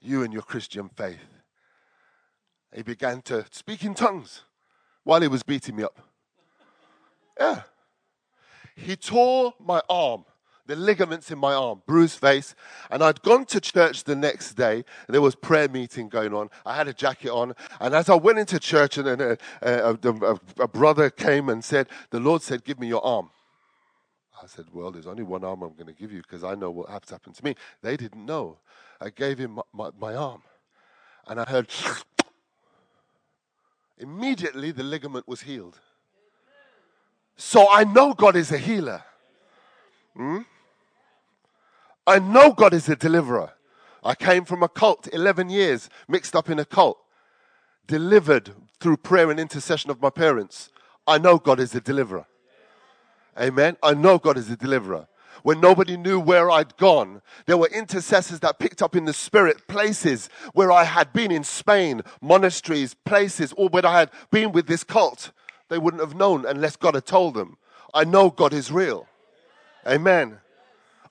You 0.00 0.22
and 0.22 0.32
your 0.32 0.40
Christian 0.40 0.88
faith. 0.96 1.18
He 2.74 2.82
began 2.82 3.20
to 3.22 3.44
speak 3.50 3.84
in 3.84 3.92
tongues 3.92 4.44
while 5.04 5.20
he 5.20 5.28
was 5.28 5.42
beating 5.42 5.76
me 5.76 5.82
up. 5.82 6.00
Yeah. 7.38 7.62
He 8.76 8.96
tore 8.96 9.52
my 9.60 9.82
arm 9.90 10.24
the 10.66 10.76
ligaments 10.76 11.30
in 11.30 11.38
my 11.38 11.54
arm, 11.54 11.82
bruised 11.86 12.18
face. 12.18 12.54
And 12.90 13.02
I'd 13.02 13.22
gone 13.22 13.44
to 13.46 13.60
church 13.60 14.04
the 14.04 14.16
next 14.16 14.54
day. 14.54 14.84
there 15.08 15.20
was 15.20 15.34
prayer 15.34 15.68
meeting 15.68 16.08
going 16.08 16.34
on. 16.34 16.50
I 16.64 16.76
had 16.76 16.88
a 16.88 16.94
jacket 16.94 17.30
on. 17.30 17.54
And 17.80 17.94
as 17.94 18.08
I 18.08 18.14
went 18.14 18.38
into 18.38 18.58
church, 18.58 18.98
and, 18.98 19.08
uh, 19.08 19.36
uh, 19.62 19.96
a, 20.02 20.08
a, 20.08 20.32
a, 20.32 20.40
a 20.60 20.68
brother 20.68 21.10
came 21.10 21.48
and 21.48 21.64
said, 21.64 21.88
The 22.10 22.20
Lord 22.20 22.42
said, 22.42 22.64
Give 22.64 22.78
me 22.78 22.88
your 22.88 23.04
arm. 23.04 23.30
I 24.42 24.46
said, 24.46 24.66
Well, 24.72 24.90
there's 24.90 25.06
only 25.06 25.22
one 25.22 25.44
arm 25.44 25.62
I'm 25.62 25.74
going 25.74 25.86
to 25.86 25.92
give 25.92 26.12
you 26.12 26.22
because 26.22 26.44
I 26.44 26.54
know 26.54 26.70
what 26.70 26.88
has 26.88 27.10
happened 27.10 27.34
to 27.36 27.44
me. 27.44 27.54
They 27.82 27.96
didn't 27.96 28.24
know. 28.24 28.58
I 29.00 29.10
gave 29.10 29.38
him 29.38 29.52
my, 29.52 29.62
my, 29.72 29.90
my 29.98 30.14
arm. 30.14 30.42
And 31.26 31.40
I 31.40 31.44
heard, 31.44 31.68
immediately 33.98 34.72
the 34.72 34.82
ligament 34.82 35.28
was 35.28 35.42
healed. 35.42 35.78
So 37.36 37.70
I 37.70 37.84
know 37.84 38.12
God 38.12 38.36
is 38.36 38.52
a 38.52 38.58
healer. 38.58 39.02
Hmm? 40.16 40.38
I 42.06 42.18
know 42.18 42.52
God 42.52 42.74
is 42.74 42.88
a 42.88 42.96
deliverer. 42.96 43.52
I 44.02 44.14
came 44.14 44.44
from 44.44 44.62
a 44.62 44.68
cult, 44.68 45.08
11 45.12 45.50
years 45.50 45.88
mixed 46.08 46.34
up 46.34 46.48
in 46.48 46.58
a 46.58 46.64
cult, 46.64 46.98
delivered 47.86 48.52
through 48.80 48.96
prayer 48.98 49.30
and 49.30 49.38
intercession 49.38 49.90
of 49.90 50.00
my 50.00 50.10
parents. 50.10 50.70
I 51.06 51.18
know 51.18 51.38
God 51.38 51.60
is 51.60 51.74
a 51.74 51.80
deliverer. 51.80 52.26
Amen. 53.38 53.76
I 53.82 53.94
know 53.94 54.18
God 54.18 54.36
is 54.38 54.50
a 54.50 54.56
deliverer. 54.56 55.06
When 55.42 55.60
nobody 55.60 55.96
knew 55.96 56.20
where 56.20 56.50
I'd 56.50 56.76
gone, 56.76 57.22
there 57.46 57.56
were 57.56 57.68
intercessors 57.68 58.40
that 58.40 58.58
picked 58.58 58.82
up 58.82 58.94
in 58.94 59.04
the 59.06 59.12
spirit 59.12 59.66
places 59.68 60.28
where 60.52 60.70
I 60.70 60.84
had 60.84 61.12
been 61.12 61.30
in 61.30 61.44
Spain, 61.44 62.02
monasteries, 62.20 62.94
places, 62.94 63.54
or 63.56 63.68
where 63.68 63.86
I 63.86 64.00
had 64.00 64.10
been 64.30 64.52
with 64.52 64.66
this 64.66 64.84
cult. 64.84 65.32
They 65.68 65.78
wouldn't 65.78 66.02
have 66.02 66.14
known 66.14 66.44
unless 66.44 66.76
God 66.76 66.94
had 66.94 67.06
told 67.06 67.34
them. 67.34 67.56
I 67.94 68.04
know 68.04 68.30
God 68.30 68.52
is 68.52 68.70
real. 68.70 69.06
Amen. 69.86 70.38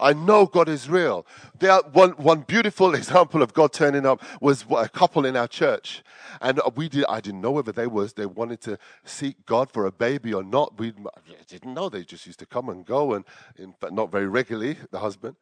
I 0.01 0.13
know 0.13 0.45
God 0.45 0.69
is 0.69 0.89
real. 0.89 1.25
There, 1.59 1.77
one, 1.91 2.11
one 2.11 2.41
beautiful 2.41 2.95
example 2.95 3.41
of 3.41 3.53
God 3.53 3.73
turning 3.73 4.05
up 4.05 4.23
was 4.39 4.65
a 4.69 4.87
couple 4.87 5.25
in 5.25 5.35
our 5.35 5.47
church. 5.47 6.03
And 6.39 6.61
we 6.75 6.87
did, 6.87 7.05
I 7.09 7.19
didn't 7.19 7.41
know 7.41 7.51
whether 7.51 7.71
they 7.71 7.87
was, 7.87 8.13
they 8.13 8.25
wanted 8.25 8.61
to 8.61 8.77
seek 9.03 9.45
God 9.45 9.71
for 9.71 9.85
a 9.85 9.91
baby 9.91 10.33
or 10.33 10.43
not. 10.43 10.79
We 10.79 10.93
didn't 11.47 11.73
know. 11.73 11.89
They 11.89 12.03
just 12.03 12.25
used 12.25 12.39
to 12.39 12.45
come 12.45 12.69
and 12.69 12.85
go 12.85 13.13
and, 13.13 13.25
in 13.57 13.73
fact, 13.73 13.93
not 13.93 14.11
very 14.11 14.27
regularly, 14.27 14.77
the 14.91 14.99
husband. 14.99 15.35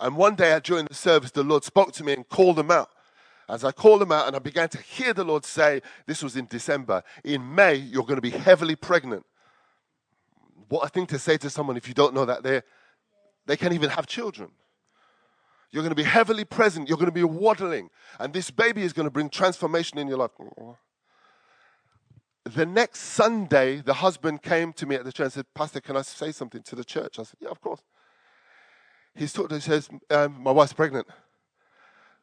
And 0.00 0.16
one 0.16 0.36
day 0.36 0.58
during 0.62 0.84
the 0.84 0.94
service, 0.94 1.32
the 1.32 1.42
Lord 1.42 1.64
spoke 1.64 1.92
to 1.94 2.04
me 2.04 2.12
and 2.12 2.28
called 2.28 2.56
them 2.56 2.70
out. 2.70 2.90
As 3.48 3.64
I 3.64 3.72
called 3.72 4.02
them 4.02 4.12
out 4.12 4.26
and 4.26 4.36
I 4.36 4.38
began 4.38 4.68
to 4.68 4.78
hear 4.78 5.12
the 5.12 5.24
Lord 5.24 5.44
say, 5.44 5.80
this 6.06 6.22
was 6.22 6.36
in 6.36 6.46
December, 6.46 7.02
in 7.24 7.54
May, 7.54 7.74
you're 7.74 8.04
going 8.04 8.16
to 8.16 8.22
be 8.22 8.30
heavily 8.30 8.76
pregnant. 8.76 9.24
What 10.68 10.84
a 10.84 10.88
thing 10.88 11.06
to 11.06 11.18
say 11.18 11.36
to 11.38 11.50
someone 11.50 11.76
if 11.76 11.88
you 11.88 11.94
don't 11.94 12.14
know 12.14 12.24
that 12.24 12.42
they're 12.42 12.64
they 13.48 13.56
can't 13.56 13.72
even 13.72 13.88
have 13.90 14.06
children. 14.06 14.50
You're 15.70 15.82
going 15.82 15.90
to 15.90 15.96
be 15.96 16.04
heavily 16.04 16.44
present. 16.44 16.88
You're 16.88 16.98
going 16.98 17.06
to 17.06 17.12
be 17.12 17.24
waddling. 17.24 17.88
And 18.20 18.32
this 18.32 18.50
baby 18.50 18.82
is 18.82 18.92
going 18.92 19.04
to 19.04 19.10
bring 19.10 19.30
transformation 19.30 19.98
in 19.98 20.06
your 20.06 20.18
life. 20.18 20.30
The 22.44 22.66
next 22.66 23.00
Sunday, 23.00 23.80
the 23.80 23.94
husband 23.94 24.42
came 24.42 24.72
to 24.74 24.86
me 24.86 24.96
at 24.96 25.04
the 25.04 25.12
church 25.12 25.24
and 25.24 25.32
said, 25.32 25.46
Pastor, 25.54 25.80
can 25.80 25.96
I 25.96 26.02
say 26.02 26.30
something 26.30 26.62
to 26.62 26.76
the 26.76 26.84
church? 26.84 27.18
I 27.18 27.22
said, 27.22 27.36
Yeah, 27.40 27.48
of 27.48 27.60
course. 27.60 27.82
He's 29.14 29.32
talked, 29.32 29.52
he 29.52 29.60
says, 29.60 29.88
um, 30.10 30.42
My 30.42 30.52
wife's 30.52 30.74
pregnant. 30.74 31.06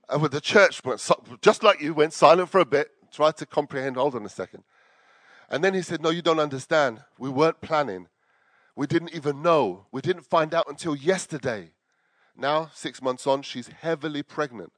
And 0.10 0.22
with 0.22 0.32
the 0.32 0.42
church, 0.42 0.84
went, 0.84 1.08
just 1.42 1.64
like 1.64 1.82
you, 1.82 1.96
went 1.96 2.14
silent 2.14 2.50
for 2.50 2.60
a 2.60 2.66
bit, 2.66 2.90
tried 3.12 3.38
to 3.38 3.48
comprehend. 3.48 3.96
Hold 3.96 4.16
on 4.16 4.26
a 4.26 4.30
second. 4.30 4.64
And 5.50 5.64
then 5.64 5.74
he 5.74 5.82
said, 5.82 6.02
No, 6.02 6.12
you 6.12 6.22
don't 6.22 6.40
understand. 6.40 7.04
We 7.18 7.30
weren't 7.30 7.62
planning. 7.62 8.08
We 8.76 8.88
didn't 8.88 9.14
even 9.14 9.42
know. 9.42 9.86
We 9.92 10.02
didn't 10.02 10.26
find 10.26 10.54
out 10.54 10.66
until 10.68 10.96
yesterday. 10.96 11.72
Now, 12.36 12.70
six 12.74 13.02
months 13.02 13.26
on, 13.26 13.42
she's 13.42 13.68
heavily 13.68 14.22
pregnant. 14.22 14.74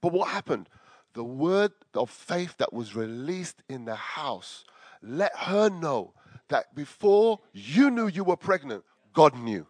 But 0.00 0.12
what 0.12 0.28
happened? 0.28 0.68
The 1.14 1.24
word 1.24 1.72
of 1.94 2.10
faith 2.10 2.56
that 2.58 2.72
was 2.72 2.94
released 2.94 3.62
in 3.68 3.84
the 3.84 3.94
house 3.94 4.64
let 5.02 5.34
her 5.36 5.68
know 5.68 6.14
that 6.48 6.74
before 6.74 7.40
you 7.52 7.90
knew 7.90 8.06
you 8.06 8.24
were 8.24 8.36
pregnant, 8.36 8.84
God 9.12 9.36
knew. 9.36 9.66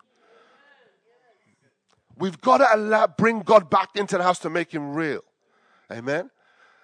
We've 2.16 2.40
got 2.40 2.58
to 2.58 2.68
allow, 2.74 3.06
bring 3.08 3.40
God 3.40 3.68
back 3.68 3.90
into 3.96 4.16
the 4.16 4.22
house 4.22 4.38
to 4.40 4.50
make 4.50 4.70
him 4.70 4.94
real. 4.94 5.22
Amen. 5.90 6.30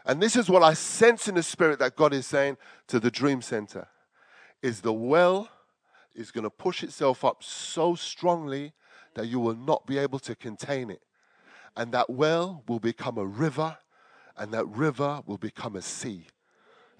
And 0.04 0.20
this 0.20 0.34
is 0.34 0.48
what 0.48 0.62
I 0.62 0.74
sense 0.74 1.28
in 1.28 1.36
the 1.36 1.42
spirit 1.42 1.78
that 1.78 1.94
God 1.94 2.12
is 2.12 2.26
saying 2.26 2.56
to 2.88 2.98
the 2.98 3.10
dream 3.10 3.42
center 3.42 3.86
is 4.62 4.80
the 4.80 4.92
well 4.92 5.48
is 6.14 6.30
going 6.30 6.44
to 6.44 6.50
push 6.50 6.82
itself 6.82 7.24
up 7.24 7.42
so 7.42 7.94
strongly 7.94 8.72
that 9.14 9.26
you 9.26 9.40
will 9.40 9.56
not 9.56 9.86
be 9.86 9.98
able 9.98 10.18
to 10.20 10.34
contain 10.34 10.90
it. 10.90 11.02
And 11.76 11.92
that 11.92 12.10
well 12.10 12.62
will 12.68 12.80
become 12.80 13.18
a 13.18 13.24
river, 13.24 13.78
and 14.36 14.52
that 14.52 14.66
river 14.66 15.22
will 15.26 15.38
become 15.38 15.76
a 15.76 15.82
sea. 15.82 16.26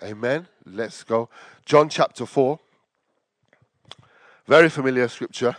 Amen. 0.03 0.49
Let's 0.65 1.05
go. 1.05 1.29
John 1.67 1.89
chapter 1.89 2.25
4. 2.25 2.59
Very 4.47 4.69
familiar 4.69 5.09
scripture. 5.09 5.57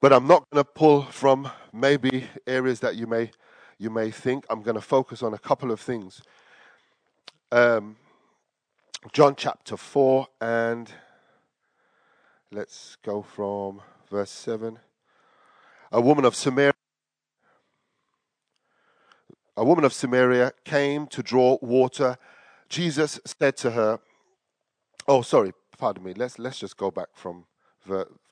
But 0.00 0.12
I'm 0.12 0.26
not 0.26 0.48
going 0.50 0.64
to 0.64 0.70
pull 0.70 1.02
from 1.02 1.50
maybe 1.72 2.24
areas 2.46 2.80
that 2.80 2.96
you 2.96 3.06
may 3.06 3.30
you 3.78 3.90
may 3.90 4.10
think. 4.10 4.44
I'm 4.50 4.62
going 4.62 4.74
to 4.74 4.80
focus 4.80 5.22
on 5.22 5.34
a 5.34 5.38
couple 5.38 5.70
of 5.70 5.80
things. 5.80 6.22
Um, 7.52 7.96
John 9.12 9.34
chapter 9.36 9.76
4 9.76 10.26
and 10.40 10.90
Let's 12.52 12.96
go 13.04 13.22
from 13.22 13.80
verse 14.10 14.30
7. 14.30 14.76
A 15.92 16.00
woman 16.00 16.24
of 16.24 16.34
Samaria 16.34 16.72
a 19.56 19.64
woman 19.64 19.84
of 19.84 19.92
Samaria 19.92 20.52
came 20.64 21.06
to 21.08 21.22
draw 21.22 21.58
water. 21.62 22.16
Jesus 22.68 23.20
said 23.24 23.56
to 23.58 23.70
her, 23.72 24.00
Oh, 25.06 25.22
sorry, 25.22 25.52
pardon 25.78 26.02
me. 26.02 26.12
Let's, 26.14 26.40
let's 26.40 26.58
just 26.58 26.76
go 26.76 26.90
back 26.90 27.08
from, 27.14 27.44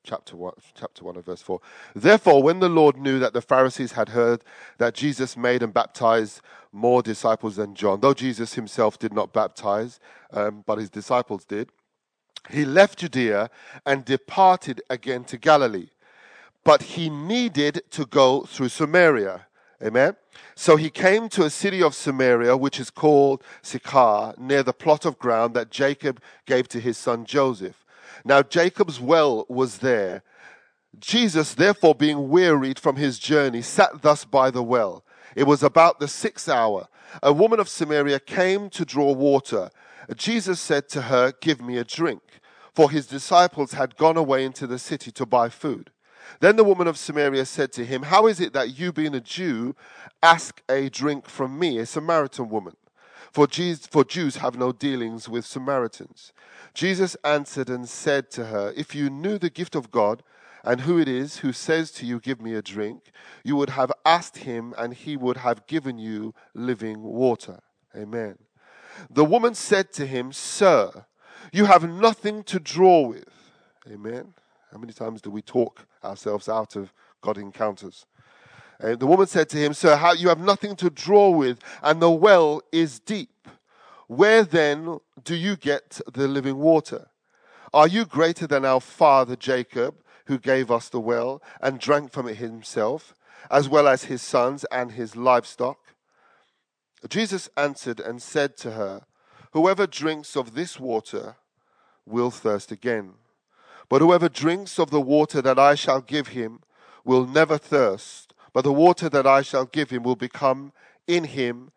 chapter 0.02 0.36
1, 0.36 0.54
chapter 0.74 1.04
1 1.04 1.16
of 1.16 1.26
verse 1.26 1.42
4. 1.42 1.60
Therefore, 1.94 2.42
when 2.42 2.58
the 2.58 2.68
Lord 2.68 2.96
knew 2.96 3.20
that 3.20 3.34
the 3.34 3.42
Pharisees 3.42 3.92
had 3.92 4.08
heard 4.08 4.42
that 4.78 4.94
Jesus 4.94 5.36
made 5.36 5.62
and 5.62 5.72
baptized 5.72 6.40
more 6.72 7.02
disciples 7.02 7.54
than 7.54 7.76
John, 7.76 8.00
though 8.00 8.14
Jesus 8.14 8.54
himself 8.54 8.98
did 8.98 9.12
not 9.12 9.32
baptize, 9.32 10.00
um, 10.32 10.64
but 10.66 10.78
his 10.78 10.90
disciples 10.90 11.44
did, 11.44 11.70
he 12.50 12.64
left 12.64 12.98
Judea 12.98 13.50
and 13.84 14.04
departed 14.04 14.82
again 14.88 15.24
to 15.24 15.36
Galilee. 15.36 15.88
But 16.64 16.82
he 16.82 17.08
needed 17.08 17.82
to 17.90 18.04
go 18.04 18.42
through 18.42 18.68
Samaria. 18.68 19.46
Amen. 19.82 20.16
So 20.54 20.76
he 20.76 20.90
came 20.90 21.28
to 21.30 21.44
a 21.44 21.50
city 21.50 21.82
of 21.82 21.94
Samaria, 21.94 22.56
which 22.56 22.80
is 22.80 22.90
called 22.90 23.44
Sychar, 23.62 24.34
near 24.36 24.62
the 24.62 24.72
plot 24.72 25.04
of 25.04 25.18
ground 25.18 25.54
that 25.54 25.70
Jacob 25.70 26.20
gave 26.46 26.68
to 26.68 26.80
his 26.80 26.98
son 26.98 27.24
Joseph. 27.24 27.84
Now 28.24 28.42
Jacob's 28.42 29.00
well 29.00 29.46
was 29.48 29.78
there. 29.78 30.22
Jesus, 30.98 31.54
therefore, 31.54 31.94
being 31.94 32.28
wearied 32.28 32.78
from 32.78 32.96
his 32.96 33.18
journey, 33.18 33.62
sat 33.62 34.02
thus 34.02 34.24
by 34.24 34.50
the 34.50 34.62
well. 34.62 35.04
It 35.36 35.46
was 35.46 35.62
about 35.62 36.00
the 36.00 36.08
sixth 36.08 36.48
hour. 36.48 36.88
A 37.22 37.32
woman 37.32 37.60
of 37.60 37.68
Samaria 37.68 38.18
came 38.18 38.68
to 38.70 38.84
draw 38.84 39.12
water. 39.12 39.70
Jesus 40.16 40.60
said 40.60 40.88
to 40.90 41.02
her, 41.02 41.32
Give 41.40 41.60
me 41.60 41.76
a 41.76 41.84
drink, 41.84 42.22
for 42.74 42.90
his 42.90 43.06
disciples 43.06 43.72
had 43.72 43.96
gone 43.96 44.16
away 44.16 44.44
into 44.44 44.66
the 44.66 44.78
city 44.78 45.10
to 45.12 45.26
buy 45.26 45.48
food. 45.48 45.90
Then 46.40 46.56
the 46.56 46.64
woman 46.64 46.86
of 46.86 46.98
Samaria 46.98 47.44
said 47.46 47.72
to 47.72 47.84
him, 47.84 48.04
How 48.04 48.26
is 48.26 48.40
it 48.40 48.52
that 48.52 48.78
you, 48.78 48.92
being 48.92 49.14
a 49.14 49.20
Jew, 49.20 49.74
ask 50.22 50.62
a 50.68 50.88
drink 50.88 51.28
from 51.28 51.58
me, 51.58 51.78
a 51.78 51.86
Samaritan 51.86 52.48
woman? 52.48 52.74
For 53.32 53.46
Jews, 53.46 53.86
for 53.86 54.04
Jews 54.04 54.36
have 54.36 54.56
no 54.56 54.72
dealings 54.72 55.28
with 55.28 55.44
Samaritans. 55.44 56.32
Jesus 56.74 57.16
answered 57.24 57.68
and 57.68 57.88
said 57.88 58.30
to 58.32 58.46
her, 58.46 58.72
If 58.76 58.94
you 58.94 59.10
knew 59.10 59.38
the 59.38 59.50
gift 59.50 59.74
of 59.74 59.90
God, 59.90 60.22
and 60.64 60.82
who 60.82 60.98
it 60.98 61.08
is 61.08 61.38
who 61.38 61.52
says 61.52 61.90
to 61.92 62.06
you, 62.06 62.20
Give 62.20 62.40
me 62.40 62.54
a 62.54 62.62
drink, 62.62 63.10
you 63.44 63.56
would 63.56 63.70
have 63.70 63.92
asked 64.04 64.38
him, 64.38 64.74
and 64.78 64.94
he 64.94 65.16
would 65.16 65.38
have 65.38 65.66
given 65.66 65.98
you 65.98 66.34
living 66.54 67.02
water. 67.02 67.60
Amen. 67.96 68.36
The 69.10 69.24
woman 69.24 69.54
said 69.54 69.92
to 69.94 70.06
him, 70.06 70.32
Sir, 70.32 71.06
you 71.52 71.64
have 71.66 71.88
nothing 71.88 72.42
to 72.44 72.60
draw 72.60 73.06
with. 73.06 73.28
Amen. 73.90 74.34
How 74.72 74.78
many 74.78 74.92
times 74.92 75.22
do 75.22 75.30
we 75.30 75.42
talk 75.42 75.86
ourselves 76.04 76.48
out 76.48 76.76
of 76.76 76.92
God 77.20 77.38
encounters? 77.38 78.06
Uh, 78.80 78.94
the 78.94 79.06
woman 79.06 79.26
said 79.26 79.48
to 79.50 79.56
him, 79.56 79.72
Sir, 79.74 79.96
how, 79.96 80.12
you 80.12 80.28
have 80.28 80.38
nothing 80.38 80.76
to 80.76 80.90
draw 80.90 81.30
with, 81.30 81.58
and 81.82 82.00
the 82.00 82.10
well 82.10 82.62
is 82.70 83.00
deep. 83.00 83.48
Where 84.06 84.44
then 84.44 85.00
do 85.24 85.34
you 85.34 85.56
get 85.56 86.00
the 86.12 86.28
living 86.28 86.58
water? 86.58 87.08
Are 87.74 87.88
you 87.88 88.04
greater 88.04 88.46
than 88.46 88.64
our 88.64 88.80
father 88.80 89.36
Jacob, 89.36 89.96
who 90.26 90.38
gave 90.38 90.70
us 90.70 90.88
the 90.88 91.00
well 91.00 91.42
and 91.60 91.80
drank 91.80 92.12
from 92.12 92.28
it 92.28 92.36
himself, 92.36 93.14
as 93.50 93.68
well 93.68 93.88
as 93.88 94.04
his 94.04 94.22
sons 94.22 94.64
and 94.70 94.92
his 94.92 95.16
livestock? 95.16 95.78
Jesus 97.08 97.48
answered 97.56 98.00
and 98.00 98.20
said 98.20 98.56
to 98.58 98.72
her, 98.72 99.02
Whoever 99.52 99.86
drinks 99.86 100.36
of 100.36 100.54
this 100.54 100.80
water 100.80 101.36
will 102.04 102.30
thirst 102.30 102.72
again. 102.72 103.14
But 103.88 104.02
whoever 104.02 104.28
drinks 104.28 104.78
of 104.78 104.90
the 104.90 105.00
water 105.00 105.40
that 105.40 105.58
I 105.58 105.74
shall 105.74 106.00
give 106.00 106.28
him 106.28 106.60
will 107.04 107.26
never 107.26 107.56
thirst, 107.56 108.34
but 108.52 108.64
the 108.64 108.72
water 108.72 109.08
that 109.08 109.26
I 109.26 109.42
shall 109.42 109.64
give 109.64 109.90
him 109.90 110.02
will 110.02 110.16
become 110.16 110.72
in 111.06 111.24
him 111.24 111.70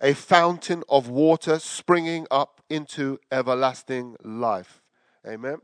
a 0.00 0.14
fountain 0.14 0.84
of 0.88 1.08
water 1.08 1.58
springing 1.58 2.26
up 2.30 2.62
into 2.70 3.18
everlasting 3.30 4.16
life. 4.22 4.80
Amen. 5.26 5.58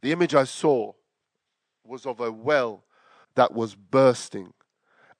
The 0.00 0.12
image 0.12 0.34
I 0.34 0.44
saw 0.44 0.92
was 1.84 2.06
of 2.06 2.20
a 2.20 2.32
well 2.32 2.84
that 3.34 3.52
was 3.52 3.74
bursting 3.74 4.52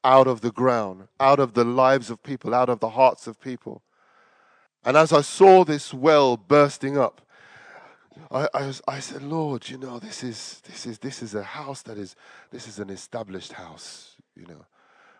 out 0.07 0.29
of 0.29 0.41
the 0.41 0.53
ground, 0.53 1.09
out 1.19 1.41
of 1.41 1.55
the 1.55 1.65
lives 1.65 2.11
of 2.11 2.23
people, 2.23 2.55
out 2.55 2.69
of 2.69 2.79
the 2.79 2.91
hearts 2.91 3.27
of 3.27 3.41
people. 3.41 3.83
And 4.85 4.97
as 4.97 5.13
I 5.13 5.21
saw 5.21 5.65
this 5.65 5.93
well 5.93 6.37
bursting 6.37 6.97
up, 6.97 7.23
I, 8.31 8.49
I, 8.55 8.67
was, 8.67 8.81
I 8.87 9.01
said, 9.01 9.23
Lord, 9.23 9.69
you 9.69 9.78
know, 9.78 9.99
this 9.99 10.23
is, 10.23 10.63
this, 10.65 10.87
is, 10.87 11.00
this 11.00 11.25
is 11.25 11.35
a 11.35 11.43
house 11.43 11.83
that 11.83 11.99
is, 11.99 12.15
this 12.52 12.69
is 12.69 12.78
an 12.78 12.89
established 12.89 13.54
house, 13.54 14.15
you 14.37 14.47
know. 14.47 14.65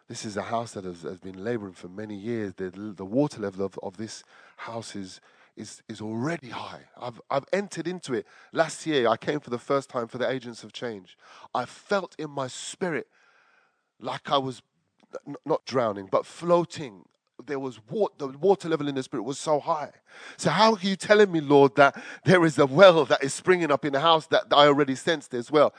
This 0.09 0.25
is 0.25 0.37
a 0.37 0.43
house 0.43 0.71
that 0.75 0.85
has, 0.85 1.03
has 1.03 1.19
been 1.19 1.43
laboring 1.43 1.73
for 1.73 1.89
many 1.89 2.15
years. 2.15 2.55
The, 2.55 2.71
the 2.71 3.05
water 3.05 3.41
level 3.41 3.67
of, 3.67 3.77
of 3.83 3.97
this 3.97 4.23
house 4.57 4.95
is, 4.95 5.21
is, 5.57 5.83
is 5.89 6.01
already 6.01 6.51
high. 6.51 6.83
I've, 6.97 7.21
I've 7.29 7.47
entered 7.53 7.89
into 7.89 8.15
it. 8.15 8.25
Last 8.53 8.87
year, 8.87 9.09
I 9.09 9.17
came 9.17 9.41
for 9.41 9.51
the 9.51 9.59
first 9.59 9.91
time 9.91 10.07
for 10.07 10.19
the 10.19 10.31
Agents 10.31 10.63
of 10.63 10.73
Change. 10.73 11.19
I 11.53 11.65
felt 11.65 12.15
in 12.21 12.31
my 12.31 12.47
spirit 12.47 13.09
like 13.99 14.31
I 14.31 14.39
was 14.39 14.63
not 15.45 15.65
drowning, 15.65 16.09
but 16.11 16.27
floating 16.27 17.05
there 17.45 17.59
was 17.59 17.79
water, 17.91 18.15
the 18.19 18.39
water 18.39 18.69
level 18.69 18.89
in 18.89 18.95
the 18.95 19.03
spirit 19.03 19.23
was 19.23 19.39
so 19.39 19.61
high. 19.61 19.93
So 20.37 20.51
how 20.51 20.73
are 20.73 20.81
you 20.81 20.97
telling 20.97 21.31
me, 21.31 21.41
Lord, 21.41 21.77
that 21.77 22.03
there 22.25 22.45
is 22.45 22.59
a 22.59 22.67
well 22.67 23.05
that 23.05 23.23
is 23.23 23.35
springing 23.35 23.71
up 23.71 23.85
in 23.85 23.93
the 23.93 24.01
house 24.01 24.27
that 24.29 24.45
I 24.53 24.67
already 24.67 24.95
sensed 24.95 25.35
as 25.35 25.51
well? 25.51 25.75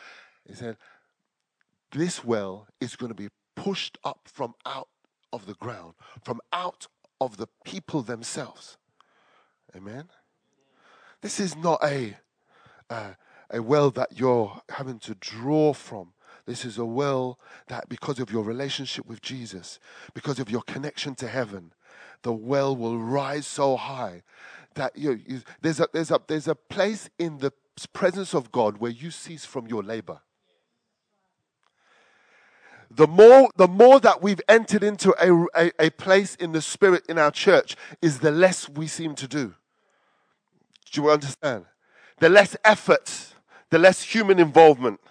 He 0.48 0.54
said, 0.54 0.78
this 1.92 2.24
well 2.24 2.68
is 2.80 2.96
going 2.96 3.10
to 3.10 3.16
be 3.16 3.30
pushed 3.56 3.98
up 4.04 4.20
from 4.26 4.54
out 4.66 4.90
of 5.34 5.46
the 5.46 5.56
ground, 5.56 5.94
from 6.24 6.42
out 6.54 6.88
of 7.20 7.38
the 7.38 7.48
people 7.66 8.02
themselves. 8.02 8.78
Amen. 9.76 10.10
This 11.22 11.40
is 11.40 11.56
not 11.56 11.84
a 11.84 12.18
uh, 12.90 13.14
a 13.50 13.62
well 13.62 13.90
that 13.92 14.18
you're 14.20 14.62
having 14.70 15.00
to 15.00 15.16
draw 15.16 15.74
from. 15.74 16.14
This 16.48 16.64
is 16.64 16.78
a 16.78 16.86
well 16.86 17.38
that, 17.68 17.90
because 17.90 18.20
of 18.20 18.32
your 18.32 18.42
relationship 18.42 19.06
with 19.06 19.22
Jesus, 19.22 19.80
because 20.14 20.40
of 20.40 20.50
your 20.50 20.62
connection 20.62 21.14
to 21.16 21.28
heaven, 21.28 21.74
the 22.24 22.32
well 22.32 22.74
will 22.74 22.98
rise 22.98 23.46
so 23.46 23.76
high 23.76 24.24
that 24.76 24.98
you, 24.98 25.20
you, 25.28 25.42
there's, 25.62 25.82
a, 25.82 25.90
there's, 25.92 26.10
a, 26.10 26.22
there's 26.28 26.48
a 26.48 26.56
place 26.56 27.10
in 27.20 27.40
the 27.40 27.52
presence 27.92 28.34
of 28.34 28.52
God 28.52 28.78
where 28.78 28.92
you 28.92 29.12
cease 29.12 29.44
from 29.44 29.68
your 29.68 29.84
labor. 29.84 30.22
The 32.90 33.08
more, 33.08 33.50
the 33.58 33.68
more 33.68 34.00
that 34.00 34.24
we've 34.24 34.42
entered 34.48 34.84
into 34.84 35.14
a, 35.22 35.46
a, 35.54 35.88
a 35.88 35.90
place 35.90 36.36
in 36.36 36.54
the 36.54 36.62
spirit 36.62 37.04
in 37.10 37.18
our 37.18 37.32
church, 37.32 37.76
is 38.02 38.20
the 38.20 38.32
less 38.32 38.70
we 38.70 38.88
seem 38.88 39.16
to 39.16 39.28
do. 39.28 39.54
Do 40.92 41.02
you 41.02 41.12
understand? 41.12 41.66
The 42.20 42.30
less 42.30 42.56
effort, 42.64 43.34
the 43.70 43.78
less 43.78 44.02
human 44.02 44.40
involvement 44.40 45.02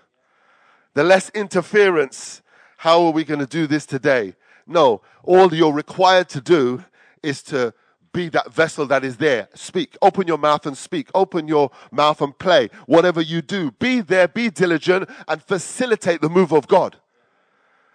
the 0.96 1.04
less 1.04 1.30
interference. 1.34 2.40
How 2.78 3.04
are 3.04 3.12
we 3.12 3.22
going 3.22 3.40
to 3.40 3.46
do 3.46 3.66
this 3.66 3.84
today? 3.84 4.34
No, 4.66 5.02
all 5.22 5.54
you're 5.54 5.72
required 5.72 6.30
to 6.30 6.40
do 6.40 6.84
is 7.22 7.42
to 7.44 7.74
be 8.14 8.30
that 8.30 8.50
vessel 8.50 8.86
that 8.86 9.04
is 9.04 9.18
there. 9.18 9.48
Speak. 9.54 9.94
Open 10.00 10.26
your 10.26 10.38
mouth 10.38 10.64
and 10.64 10.76
speak. 10.76 11.10
Open 11.14 11.48
your 11.48 11.70
mouth 11.92 12.22
and 12.22 12.36
play. 12.38 12.70
Whatever 12.86 13.20
you 13.20 13.42
do, 13.42 13.72
be 13.72 14.00
there, 14.00 14.26
be 14.26 14.48
diligent, 14.48 15.10
and 15.28 15.42
facilitate 15.42 16.22
the 16.22 16.30
move 16.30 16.50
of 16.50 16.66
God. 16.66 16.96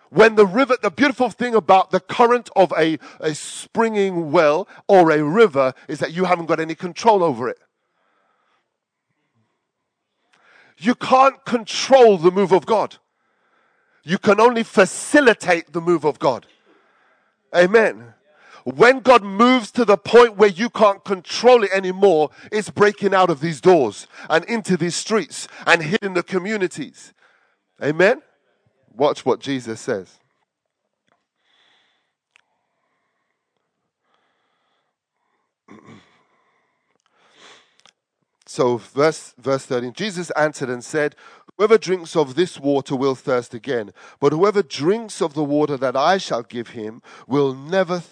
When 0.09 0.35
the 0.35 0.45
river, 0.45 0.75
the 0.79 0.91
beautiful 0.91 1.31
thing 1.31 1.55
about 1.55 1.89
the 1.89 2.01
current 2.01 2.51
of 2.55 2.71
a, 2.77 2.99
a 3.19 3.33
springing 3.33 4.31
well 4.31 4.67
or 4.87 5.09
a 5.09 5.23
river 5.23 5.73
is 5.87 5.97
that 5.99 6.13
you 6.13 6.25
haven't 6.25 6.45
got 6.45 6.59
any 6.59 6.75
control 6.75 7.23
over 7.23 7.49
it. 7.49 7.57
You 10.81 10.95
can't 10.95 11.45
control 11.45 12.17
the 12.17 12.31
move 12.31 12.51
of 12.51 12.65
God. 12.65 12.97
You 14.03 14.17
can 14.17 14.41
only 14.41 14.63
facilitate 14.63 15.73
the 15.73 15.81
move 15.81 16.05
of 16.05 16.17
God. 16.17 16.47
Amen. 17.55 18.15
When 18.63 18.99
God 18.99 19.23
moves 19.23 19.69
to 19.73 19.85
the 19.85 19.97
point 19.97 20.37
where 20.37 20.49
you 20.49 20.71
can't 20.71 21.03
control 21.03 21.63
it 21.63 21.71
anymore, 21.71 22.31
it's 22.51 22.71
breaking 22.71 23.13
out 23.13 23.29
of 23.29 23.41
these 23.41 23.61
doors 23.61 24.07
and 24.27 24.43
into 24.45 24.75
these 24.75 24.95
streets 24.95 25.47
and 25.67 25.83
hitting 25.83 26.15
the 26.15 26.23
communities. 26.23 27.13
Amen. 27.83 28.23
Watch 28.95 29.23
what 29.23 29.39
Jesus 29.39 29.79
says. 29.79 30.20
So, 38.53 38.75
verse, 38.75 39.33
verse 39.37 39.65
13 39.65 39.93
Jesus 39.93 40.29
answered 40.31 40.69
and 40.69 40.83
said, 40.83 41.15
Whoever 41.55 41.77
drinks 41.77 42.17
of 42.17 42.35
this 42.35 42.59
water 42.59 42.97
will 42.97 43.15
thirst 43.15 43.53
again, 43.53 43.93
but 44.19 44.33
whoever 44.33 44.61
drinks 44.61 45.21
of 45.21 45.35
the 45.35 45.43
water 45.43 45.77
that 45.77 45.95
I 45.95 46.17
shall 46.17 46.43
give 46.43 46.71
him 46.71 47.01
will 47.27 47.53
never 47.53 48.01